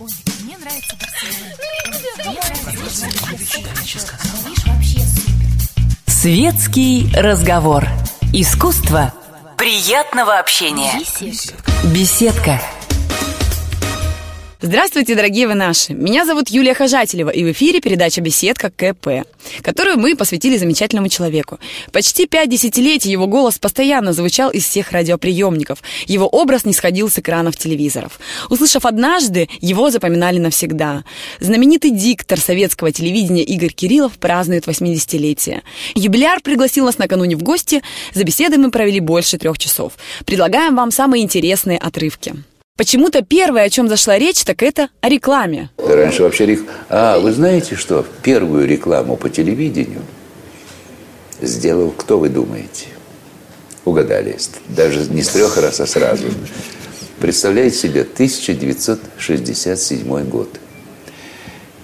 [0.00, 0.08] Ой,
[0.44, 0.94] мне нравится
[6.06, 7.84] Светский разговор.
[8.32, 9.12] Искусство
[9.56, 10.92] приятного общения.
[11.92, 12.60] Беседка.
[14.60, 15.94] Здравствуйте, дорогие вы наши!
[15.94, 19.24] Меня зовут Юлия Хожателева, и в эфире передача «Беседка КП»,
[19.62, 21.60] которую мы посвятили замечательному человеку.
[21.92, 25.80] Почти пять десятилетий его голос постоянно звучал из всех радиоприемников.
[26.06, 28.18] Его образ не сходил с экранов телевизоров.
[28.50, 31.04] Услышав однажды, его запоминали навсегда.
[31.38, 35.62] Знаменитый диктор советского телевидения Игорь Кириллов празднует 80-летие.
[35.94, 37.80] Юбиляр пригласил нас накануне в гости.
[38.12, 39.92] За беседой мы провели больше трех часов.
[40.26, 42.34] Предлагаем вам самые интересные отрывки.
[42.78, 45.70] Почему-то первое, о чем зашла речь, так это о рекламе.
[45.78, 46.62] Раньше вообще рек...
[46.88, 48.06] А, вы знаете что?
[48.22, 50.02] Первую рекламу по телевидению
[51.42, 52.86] сделал, кто вы думаете?
[53.84, 54.38] Угадали.
[54.68, 56.26] Даже не с трех раз, а сразу.
[57.18, 60.60] Представляете себе, 1967 год.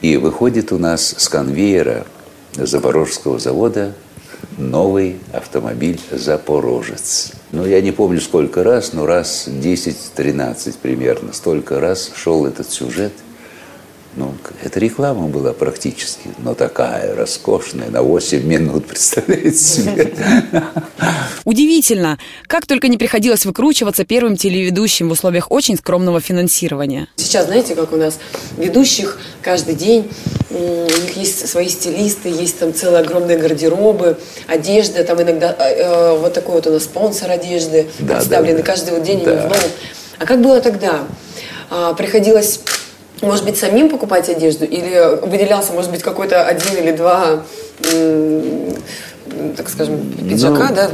[0.01, 2.07] И выходит у нас с конвейера
[2.53, 3.95] Запорожского завода
[4.59, 7.33] новый автомобиль «Запорожец».
[7.53, 13.13] Ну, я не помню сколько раз, но раз 10-13 примерно, столько раз шел этот сюжет.
[14.17, 20.15] Ну, это реклама была практически, но такая роскошная, на 8 минут, представляете себе?
[21.45, 27.09] Удивительно, как только не приходилось выкручиваться первым телеведущим в условиях очень скромного финансирования.
[27.17, 28.19] Сейчас, знаете, как у нас
[28.57, 30.09] ведущих каждый день,
[30.51, 36.19] у них есть свои стилисты, есть там целые огромные гардеробы, одежда, там иногда э, э,
[36.19, 38.73] вот такой вот у нас спонсор одежды Да, представленный да, да.
[38.73, 39.31] каждый вот день Да.
[39.33, 39.71] они в новом.
[40.21, 41.01] А как было тогда?
[41.71, 42.61] А, приходилось
[43.23, 44.65] может быть, самим покупать одежду?
[44.65, 47.43] Или выделялся, может быть, какой-то один или два,
[49.57, 49.99] так скажем,
[50.29, 50.91] пиджака, Ну, да?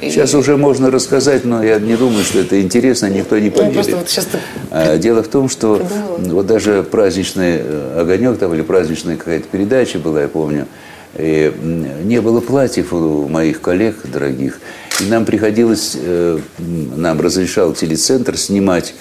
[0.00, 3.72] Сейчас уже можно рассказать, но я не думаю, что это интересно, никто не Ну, просто
[3.74, 3.94] поверит.
[3.94, 4.26] вот сейчас
[4.70, 6.32] А, Дело в том, что Да.
[6.32, 10.66] вот даже праздничный э, огонек там или праздничная какая-то передача была, я помню,
[11.16, 11.52] и
[12.04, 14.60] не было платьев у моих коллег дорогих,
[15.00, 18.94] и нам приходилось, э, нам разрешал телецентр снимать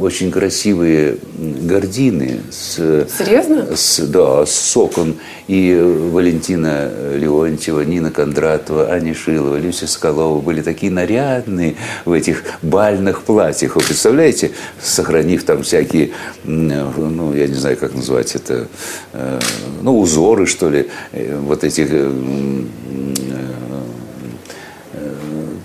[0.00, 3.76] очень красивые гардины с, Серьезно?
[3.76, 5.16] с, да, с окон.
[5.48, 5.74] И
[6.12, 13.76] Валентина Леонтьева, Нина Кондратова, Аня Шилова, Люся Соколова были такие нарядные в этих бальных платьях.
[13.76, 16.10] Вы представляете, сохранив там всякие,
[16.44, 18.68] ну, я не знаю, как назвать это,
[19.12, 19.38] э,
[19.82, 21.88] ну, узоры, что ли, э, вот этих,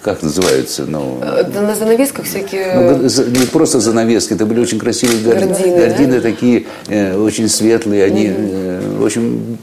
[0.01, 1.19] как называются, ну...
[1.21, 2.73] Э, На занавесках всякие...
[2.75, 3.03] Ну,
[3.39, 6.21] не просто занавески, это были очень красивые гар- Гардины, гардины, да?
[6.21, 9.57] такие э, очень светлые, они э, очень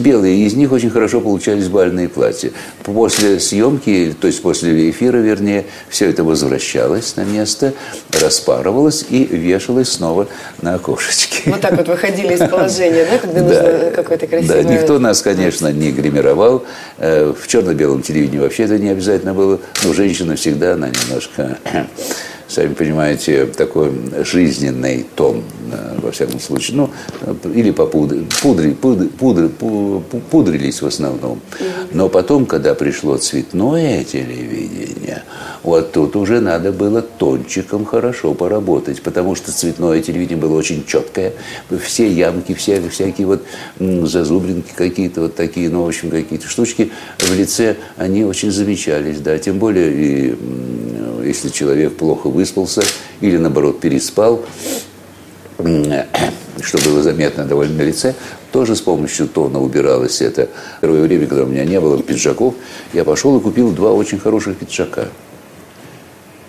[0.00, 2.50] белые, из них очень хорошо получались бальные платья.
[2.82, 7.72] После съемки, то есть после эфира, вернее, все это возвращалось на место,
[8.12, 10.28] распарывалось и вешалось снова
[10.62, 11.50] на окошечке.
[11.50, 14.62] Вот так вот выходили из положения, да, когда нужно какое-то красивое...
[14.62, 16.64] Да, никто нас, конечно, не гримировал.
[16.98, 19.60] Э, В черно-белом телевидении вообще это не обязательно было.
[19.84, 21.58] Но женщина всегда, она немножко,
[22.48, 23.92] сами понимаете, такой
[24.24, 25.42] жизненный тон,
[25.72, 26.76] э, во всяком случае.
[26.76, 26.90] Ну,
[27.22, 31.40] э, или попудри, пудри, пудри, пудри- пу- пу- пудрились в основном.
[31.92, 35.22] Но потом, когда пришло цветное телевидение,
[35.62, 41.32] вот тут уже надо было тончиком хорошо поработать, потому что цветное телевидение было очень четкое.
[41.82, 43.42] Все ямки, все, всякие вот
[43.80, 49.36] зазубринки какие-то, вот такие, ну, в общем, какие-то штучки в лице, они очень замечались, да.
[49.38, 50.36] Тем более, и,
[51.26, 52.82] если человек плохо выспался
[53.20, 54.44] или, наоборот, переспал,
[55.58, 58.14] что было заметно довольно на лице,
[58.52, 60.48] тоже с помощью тона убиралось это.
[60.80, 62.54] Первое время, когда у меня не было пиджаков,
[62.92, 65.08] я пошел и купил два очень хороших пиджака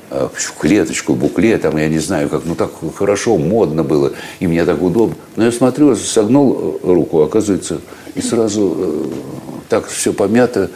[0.10, 4.48] а, в клеточку, буклет, там, я не знаю, как, ну так хорошо, модно было, и
[4.48, 5.16] мне так удобно.
[5.36, 7.82] Но я смотрю, согнул э, руку, оказывается,
[8.16, 9.04] и сразу э,
[9.68, 10.70] так все помято,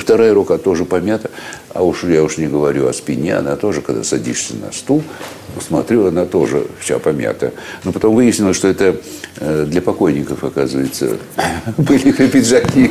[0.00, 1.30] вторая рука тоже помята,
[1.70, 5.02] а уж я уж не говорю о спине, она тоже, когда садишься на стул,
[5.60, 7.52] смотрю, она тоже вся помята.
[7.84, 8.96] Но потом выяснилось, что это
[9.38, 11.18] э, для покойников, оказывается,
[11.78, 12.90] были пиджаки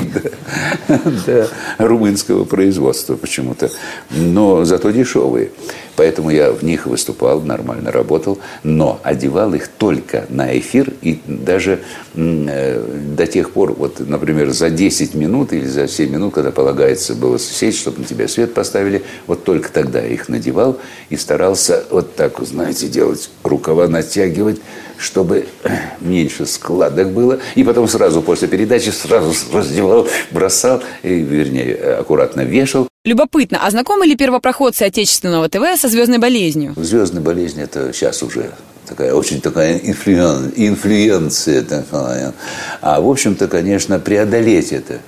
[1.27, 1.47] да,
[1.77, 3.69] румынского производства почему-то,
[4.09, 5.51] но зато дешевые.
[5.95, 11.79] Поэтому я в них выступал, нормально работал, но одевал их только на эфир и даже
[12.15, 12.83] э,
[13.15, 17.37] до тех пор, вот, например, за 10 минут или за 7 минут, когда полагается было
[17.37, 20.79] сесть, чтобы на тебя свет поставили, вот только тогда я их надевал
[21.09, 24.61] и старался вот так, знаете, делать, рукава натягивать,
[24.97, 25.47] чтобы
[26.01, 27.39] меньше складок было.
[27.55, 32.87] И потом сразу после передачи сразу раздевал, бросал, и, вернее, аккуратно вешал.
[33.03, 36.73] Любопытно, а знакомы ли первопроходцы отечественного ТВ со звездной болезнью?
[36.77, 38.51] Звездная болезнь– это сейчас уже
[38.91, 41.63] такая очень такая инфлюен, инфлюенция.
[41.63, 42.33] Такая.
[42.81, 44.99] А в общем-то, конечно, преодолеть это.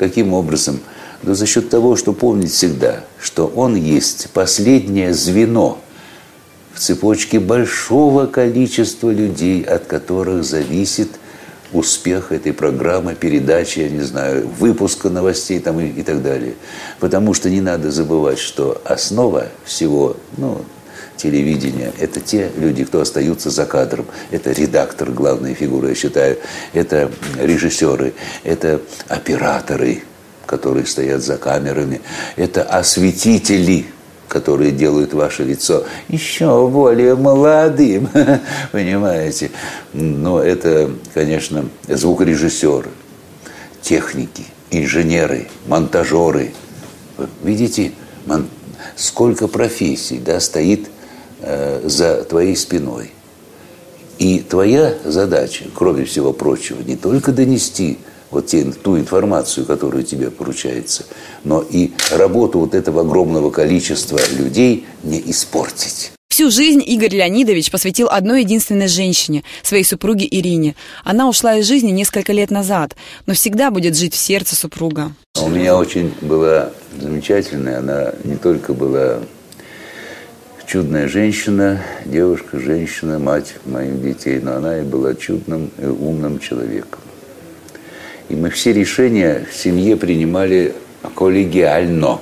[0.00, 0.80] Каким образом?
[1.22, 5.78] Да за счет того, что помнить всегда, что он есть последнее звено
[6.72, 11.10] в цепочке большого количества людей, от которых зависит
[11.74, 16.54] успех этой программы, передачи, я не знаю, выпуска новостей там и, и так далее.
[16.98, 20.62] Потому что не надо забывать, что основа всего, ну,
[21.20, 21.92] телевидения.
[21.98, 24.06] Это те люди, кто остаются за кадром.
[24.30, 26.38] Это редактор, главная фигура, я считаю.
[26.72, 28.14] Это режиссеры,
[28.44, 30.02] это операторы,
[30.46, 32.00] которые стоят за камерами.
[32.36, 33.86] Это осветители,
[34.28, 38.08] которые делают ваше лицо еще более молодым,
[38.72, 39.50] понимаете?
[39.92, 42.90] Но это, конечно, звукорежиссеры,
[43.82, 46.52] техники, инженеры, монтажеры.
[47.42, 47.92] Видите,
[48.96, 50.88] сколько профессий да, стоит
[51.42, 53.12] Э, за твоей спиной.
[54.18, 57.98] И твоя задача, кроме всего прочего, не только донести
[58.30, 61.06] вот те, ту информацию, которая тебе поручается,
[61.42, 66.12] но и работу вот этого огромного количества людей не испортить.
[66.28, 70.76] Всю жизнь Игорь Леонидович посвятил одной единственной женщине, своей супруге Ирине.
[71.04, 75.12] Она ушла из жизни несколько лет назад, но всегда будет жить в сердце супруга.
[75.40, 76.70] У меня очень была
[77.00, 79.20] замечательная, она не только была
[80.70, 87.00] чудная женщина, девушка, женщина, мать моих детей, но она и была чудным и умным человеком.
[88.28, 90.74] И мы все решения в семье принимали
[91.16, 92.20] коллегиально.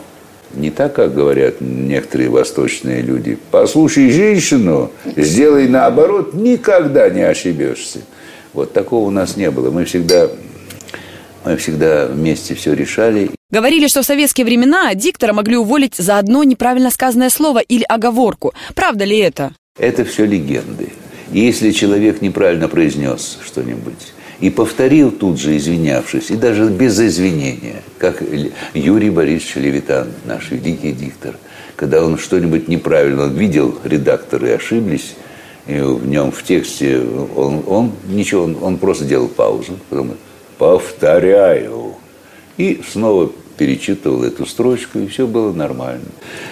[0.54, 3.36] Не так, как говорят некоторые восточные люди.
[3.50, 7.98] Послушай женщину, сделай наоборот, никогда не ошибешься.
[8.54, 9.70] Вот такого у нас не было.
[9.70, 10.26] Мы всегда,
[11.44, 13.28] мы всегда вместе все решали.
[13.50, 18.52] Говорили, что в советские времена диктора могли уволить за одно неправильно сказанное слово или оговорку.
[18.74, 19.54] Правда ли это?
[19.78, 20.90] Это все легенды.
[21.32, 28.22] Если человек неправильно произнес что-нибудь и повторил тут же, извинявшись, и даже без извинения, как
[28.74, 31.38] Юрий Борисович Левитан, наш великий диктор,
[31.74, 35.14] когда он что-нибудь неправильно он видел, редакторы ошиблись,
[35.66, 37.00] и в нем в тексте
[37.34, 40.16] он, он ничего, он, он просто делал паузу, потом
[40.58, 41.87] повторяю,
[42.58, 46.06] и снова перечитывал эту строчку, и все было нормально.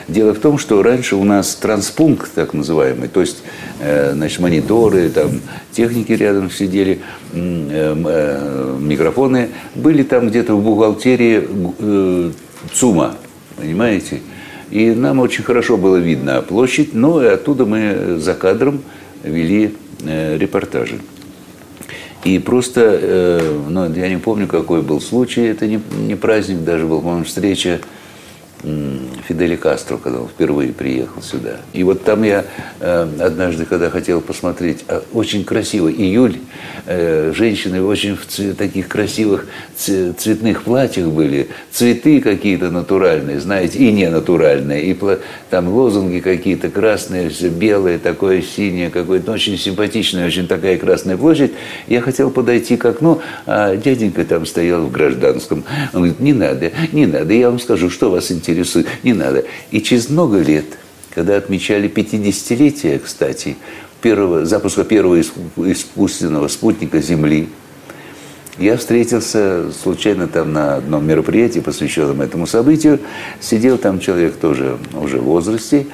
[0.08, 3.42] Дело в том, что раньше у нас транспункт, так называемый, то есть
[3.80, 5.40] э, значит, мониторы, там,
[5.72, 7.00] техники рядом сидели,
[7.32, 12.32] э, э, микрофоны, были там где-то в бухгалтерии
[12.74, 13.14] ЦУМа,
[13.56, 14.20] понимаете?
[14.70, 18.82] И нам очень хорошо было видно площадь, но и оттуда мы за кадром
[19.22, 20.98] вели репортажи.
[22.26, 26.84] И просто, э, ну, я не помню, какой был случай, это не, не праздник даже
[26.84, 27.78] был, по-моему, встреча
[29.28, 31.58] Фидели Кастро, когда он впервые приехал сюда.
[31.72, 32.44] И вот там я
[32.80, 36.38] э, однажды, когда хотел посмотреть, э, очень красиво, июль,
[36.86, 39.46] э, женщины очень в таких красивых
[39.76, 44.98] цветных платьях были, цветы какие-то натуральные, знаете, и не натуральные, и
[45.50, 51.52] там лозунги какие-то красные, все белое, такое синее, какое-то очень симпатичное, очень такая красная площадь.
[51.86, 55.62] Я хотел подойти к окну, а дяденька там стоял в гражданском.
[55.92, 59.44] Он говорит, не надо, не надо, я вам скажу, что вас интересует интересует, не надо.
[59.70, 60.64] И через много лет,
[61.14, 63.56] когда отмечали 50-летие, кстати,
[64.00, 67.48] первого, запуска первого искусственного спутника Земли,
[68.58, 73.00] я встретился случайно там на одном мероприятии, посвященном этому событию.
[73.38, 75.86] Сидел там человек тоже уже в возрасте.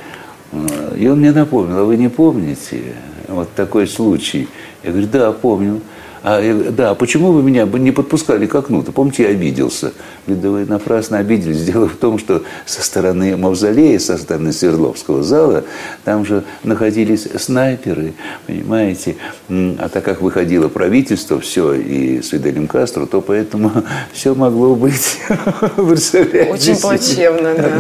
[0.97, 2.95] И он мне напомнил, а вы не помните
[3.27, 4.47] вот такой случай?
[4.85, 5.81] Я говорю, да, помню.
[6.23, 8.93] А, да, почему вы меня не подпускали к окну-то?
[8.93, 9.93] Помните, я обиделся.
[10.27, 11.63] Говорит, да вы напрасно обиделись.
[11.65, 15.65] Дело в том, что со стороны Мавзолея, со стороны Свердловского зала,
[16.05, 18.15] там же находились снайперы,
[18.47, 19.17] понимаете.
[19.49, 23.73] А так как выходило правительство, все, и с Фиделем Кастро, то поэтому
[24.13, 25.19] все могло быть.
[25.77, 27.73] Очень плачевно, да.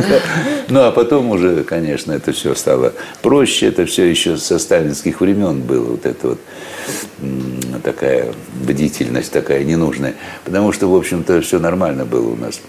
[0.68, 3.66] Ну, а потом уже, конечно, это все стало проще.
[3.66, 5.92] Это все еще со сталинских времен было.
[5.92, 6.38] Вот это вот
[7.84, 10.14] такая бдительность такая ненужная.
[10.44, 12.60] Потому что, в общем-то, все нормально было у нас.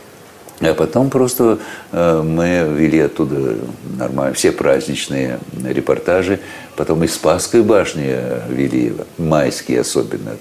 [0.59, 1.59] А потом просто
[1.91, 3.57] э, мы вели оттуда
[3.97, 6.39] нормально, все праздничные репортажи.
[6.75, 8.15] Потом из Спасской башни
[8.49, 10.37] вели, майские особенно.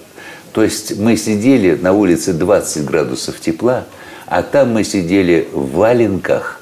[0.53, 3.85] То есть мы сидели на улице 20 градусов тепла,
[4.27, 6.59] а там мы сидели в валенках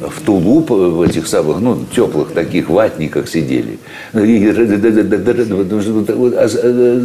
[0.00, 3.78] в тулуп, в этих самых, ну, теплых таких ватниках сидели.
[4.14, 4.52] И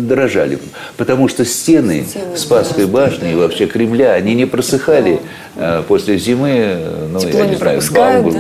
[0.08, 0.60] дрожали.
[0.98, 5.20] Потому что стены Спасской башни и вообще Кремля, они не просыхали
[5.88, 6.78] после зимы,
[7.12, 7.82] ну, я не знаю,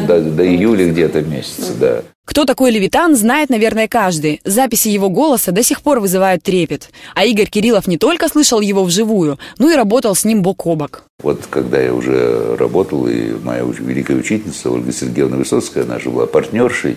[0.07, 2.01] до, до июля где-то месяца, да.
[2.31, 4.39] Кто такой Левитан, знает, наверное, каждый.
[4.45, 6.89] Записи его голоса до сих пор вызывают трепет.
[7.13, 10.77] А Игорь Кириллов не только слышал его вживую, но и работал с ним бок о
[10.77, 11.03] бок.
[11.21, 16.25] Вот когда я уже работал, и моя великая учительница Ольга Сергеевна Высоцкая, она же была
[16.25, 16.95] партнершей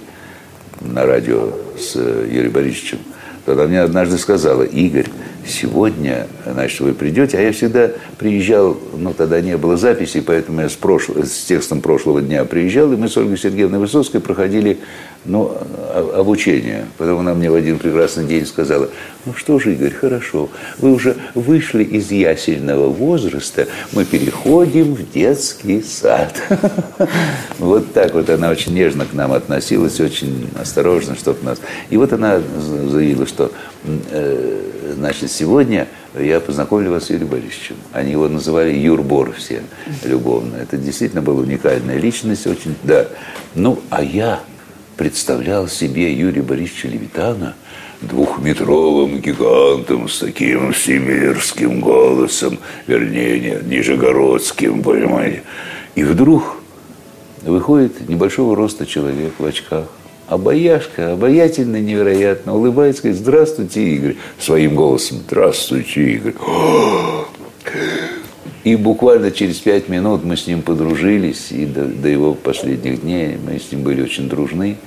[0.81, 2.99] на радио с Юрием Борисовичем,
[3.45, 5.09] то она мне однажды сказала, Игорь,
[5.47, 10.69] сегодня, значит, вы придете, а я всегда приезжал, ну, тогда не было записи, поэтому я
[10.69, 14.79] с, прошлого, с текстом прошлого дня приезжал, и мы с Ольгой Сергеевной Высоцкой проходили,
[15.25, 15.57] ну,
[16.15, 16.87] обучение.
[16.99, 18.91] Потом она мне в один прекрасный день сказала,
[19.25, 25.83] ну что же, Игорь, хорошо, вы уже вышли из ясельного возраста, мы переходим в детский
[25.83, 26.41] сад.
[27.59, 31.61] Вот так вот она очень нежно к нам относилась, очень осторожно, чтобы нас...
[31.89, 32.41] И вот она
[32.91, 33.53] заявила, что
[34.11, 35.88] э, Значит, сегодня
[36.19, 37.76] я познакомлю вас с Юрием Борисовичем.
[37.93, 39.62] Они его называли Юрбор все
[40.05, 40.57] любовно.
[40.57, 43.09] Это действительно была уникальная личность, очень, да.
[43.55, 44.41] Ну, а я
[44.97, 47.55] представлял себе Юрия Борисовича Левитана
[48.00, 55.43] двухметровым гигантом с таким всемирским голосом, вернее, нет, нижегородским, понимаете.
[55.95, 56.57] И вдруг
[57.43, 59.87] выходит небольшого роста человек в очках,
[60.26, 66.35] Обаяшка, обаятельно, невероятно, улыбается, говорит, здравствуйте, Игорь, своим голосом, здравствуйте, Игорь.
[68.64, 73.37] И буквально через пять минут мы с ним подружились, и до, до его последних дней
[73.37, 74.78] мы с ним были очень дружны.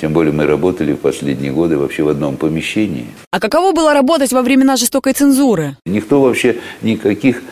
[0.00, 3.08] Тем более мы работали в последние годы вообще в одном помещении.
[3.30, 5.76] А каково было работать во времена жестокой цензуры?
[5.84, 7.42] Никто вообще никаких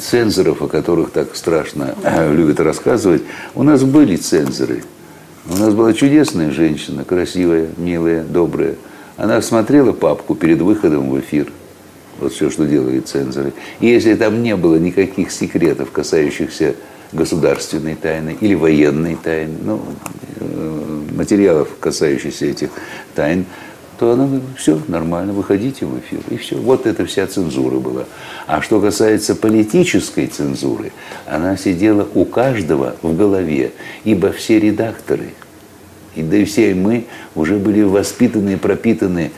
[0.00, 1.94] цензоров, о которых так страшно
[2.32, 3.22] любят рассказывать.
[3.54, 4.82] У нас были цензоры–
[5.48, 8.76] у нас была чудесная женщина, красивая, милая, добрая.
[9.16, 11.52] Она смотрела папку перед выходом в эфир.
[12.18, 13.52] Вот все, что делают цензоры.
[13.80, 16.74] И если там не было никаких секретов, касающихся
[17.12, 19.82] государственной тайны или военной тайны, ну,
[20.40, 22.70] э, материалов, касающихся этих
[23.14, 23.46] тайн,
[24.04, 26.20] то она говорит, все, нормально, выходите в эфир.
[26.28, 26.56] И все.
[26.56, 28.04] Вот это вся цензура была.
[28.46, 30.92] А что касается политической цензуры,
[31.26, 33.72] она сидела у каждого в голове,
[34.04, 35.30] ибо все редакторы,
[36.14, 39.32] и да и все мы уже были воспитаны и пропитаны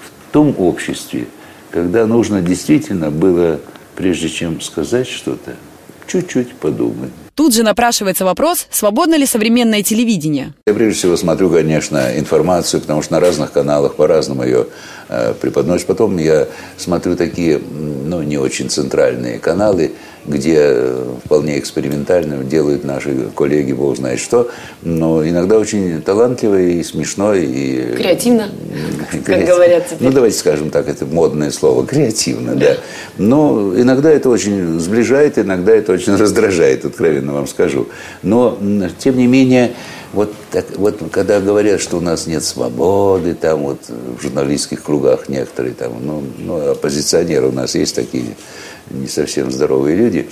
[0.00, 1.26] в том обществе,
[1.70, 3.60] когда нужно действительно было,
[3.94, 5.54] прежде чем сказать что-то,
[6.08, 7.12] чуть-чуть подумать.
[7.40, 10.52] Тут же напрашивается вопрос, свободно ли современное телевидение?
[10.66, 14.66] Я прежде всего смотрю, конечно, информацию, потому что на разных каналах по-разному ее
[15.08, 15.86] э, преподносят.
[15.86, 19.92] Потом я смотрю такие, ну, не очень центральные каналы,
[20.26, 24.50] где э, вполне экспериментально делают наши коллеги, бог знает что,
[24.82, 27.34] но иногда очень талантливо и смешно.
[27.34, 27.94] И...
[27.96, 28.50] Креативно,
[29.24, 30.08] как говорят теперь.
[30.08, 32.76] Ну, давайте скажем так, это модное слово, креативно, да.
[33.18, 37.88] Но иногда это очень сближает, иногда это очень раздражает, откровенно вам скажу.
[38.22, 38.58] Но,
[38.98, 39.72] тем не менее,
[40.12, 45.28] вот, так, вот когда говорят, что у нас нет свободы, там вот в журналистских кругах
[45.28, 48.36] некоторые там, ну, ну оппозиционеры у нас есть такие
[48.90, 50.28] не совсем здоровые люди,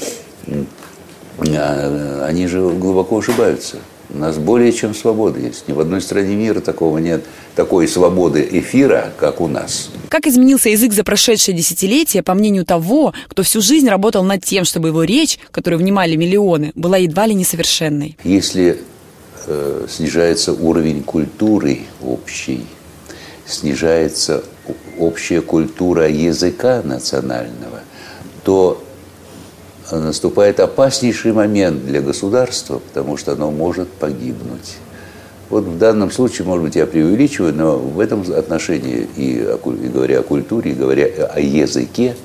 [1.56, 3.76] а, они же глубоко ошибаются.
[4.11, 5.68] У нас более чем свобода есть.
[5.68, 9.90] Ни в одной стране мира такого нет, такой свободы эфира, как у нас.
[10.08, 14.64] Как изменился язык за прошедшее десятилетие, по мнению того, кто всю жизнь работал над тем,
[14.64, 18.16] чтобы его речь, которую внимали миллионы, была едва ли несовершенной?
[18.25, 18.80] Если
[19.88, 22.66] снижается уровень культуры общей,
[23.47, 24.42] снижается
[24.99, 27.80] общая культура языка национального,
[28.45, 28.83] то
[29.90, 34.76] наступает опаснейший момент для государства, потому что оно может погибнуть.
[35.50, 40.21] Вот в данном случае, может быть, я преувеличиваю, но в этом отношении, и, и говоря
[40.21, 42.16] о культуре, и говоря о языке,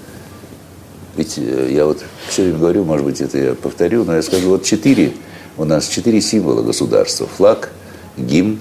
[1.16, 4.50] ведь э, я вот все время говорю, может быть, это я повторю, но я скажу,
[4.50, 5.14] вот четыре,
[5.58, 7.28] у нас четыре символа государства.
[7.38, 7.70] Флаг,
[8.18, 8.60] гимн,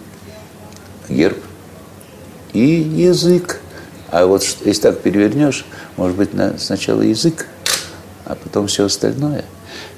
[1.09, 1.39] герб
[2.53, 3.61] и язык.
[4.11, 5.65] А вот если так перевернешь,
[5.97, 7.47] может быть, на, сначала язык,
[8.25, 9.45] а потом все остальное.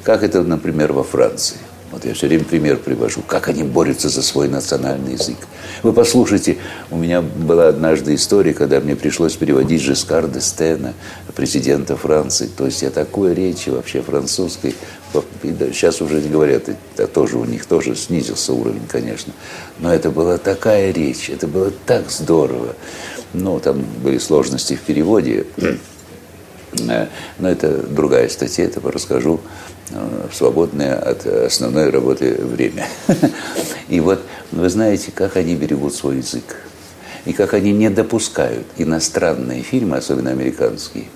[0.04, 1.56] Как это, например, во Франции.
[1.90, 5.36] Вот я все время пример привожу, как они борются за свой национальный язык.
[5.84, 6.58] Вы послушайте,
[6.90, 10.92] у меня была однажды история, когда мне пришлось переводить Жескар де Стена,
[11.36, 12.48] президента Франции.
[12.48, 14.74] То есть я такой речи вообще французской,
[15.42, 19.32] сейчас уже говорят, это тоже у них тоже снизился уровень, конечно.
[19.78, 22.74] Но это была такая речь, это было так здорово.
[23.32, 25.46] Ну, там были сложности в переводе.
[26.88, 27.06] Э,
[27.38, 29.40] но это другая статья, это расскажу
[29.90, 32.86] э, в свободное от основной работы время.
[33.88, 34.20] И вот
[34.52, 36.56] вы знаете, как они берегут свой язык.
[37.24, 41.06] И как они не допускают иностранные фильмы, особенно американские,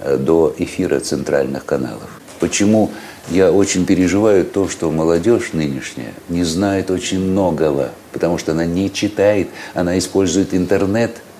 [0.00, 2.20] э, до эфира центральных каналов.
[2.40, 2.90] Почему
[3.30, 8.92] я очень переживаю то, что молодежь нынешняя не знает очень многого, потому что она не
[8.92, 11.16] читает, она использует интернет–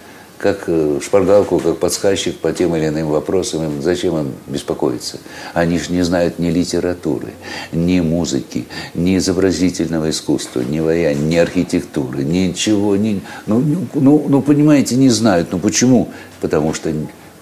[0.40, 3.82] как э, шпаргалку, как подсказчик по тем или иным вопросам.
[3.82, 5.18] Зачем им беспокоиться?
[5.52, 7.35] Они же не знают ни литературы,
[7.73, 12.97] ни музыки, ни изобразительного искусства, ни ваяния, ни архитектуры, ничего.
[12.97, 15.52] Ни, ну, ну, ну, ну, понимаете, не знают.
[15.52, 16.09] Ну, почему?
[16.40, 16.90] Потому что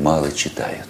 [0.01, 0.89] мало читают.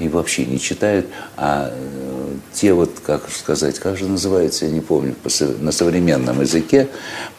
[0.00, 2.17] И вообще не читают, а э,
[2.52, 5.14] те вот, как сказать, как же называется, я не помню,
[5.60, 6.88] на современном языке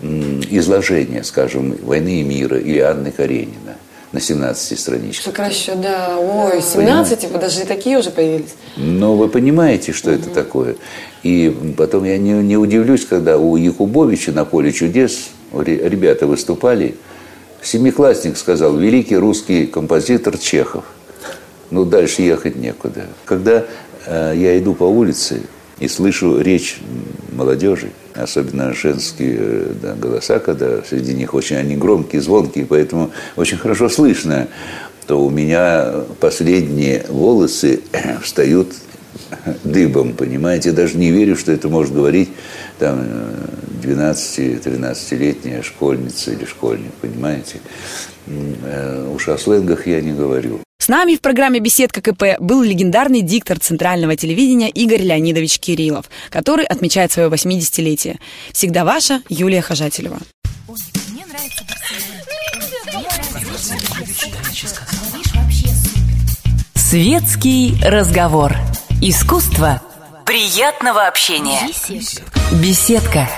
[0.02, 3.78] изложение, скажем, «Войны и мира» или Анны Каренина–
[4.12, 5.26] на 17 страничках.
[5.26, 6.18] Сокращу, да.
[6.18, 8.56] Ой, 17, типа, даже и такие уже появились.
[8.76, 10.20] Но вы понимаете, что угу.
[10.20, 10.76] это такое.
[11.22, 16.96] И потом я не, не удивлюсь, когда у Якубовича на поле чудес ребята выступали,
[17.62, 20.86] семиклассник сказал, великий русский композитор Чехов.
[21.70, 23.06] Ну, дальше ехать некуда.
[23.26, 23.66] Когда
[24.08, 25.42] я иду по улице
[25.80, 26.80] и слышу речь
[27.32, 33.58] молодежи, особенно женские э, да, голоса, когда среди них очень они громкие, звонкие, поэтому очень
[33.58, 34.48] хорошо слышно,
[35.08, 37.82] то у меня последние волосы
[38.22, 38.74] встают
[39.64, 40.72] дыбом, понимаете?
[40.72, 42.30] Даже не верю, что это может говорить
[42.78, 43.06] там
[43.82, 47.62] 12-13-летняя школьница или школьник, понимаете?
[48.28, 50.60] Э, уж о сленгах я не говорю.
[50.90, 57.12] Нами в программе «Беседка КП» был легендарный диктор центрального телевидения Игорь Леонидович Кириллов, который отмечает
[57.12, 58.18] свое 80-летие.
[58.54, 60.18] Всегда ваша Юлия Хожателева.
[66.74, 68.56] Светский разговор.
[69.00, 69.84] Искусство
[70.26, 71.70] приятного общения.
[72.64, 73.30] Беседка.